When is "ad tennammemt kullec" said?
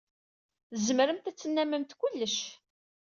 1.29-2.37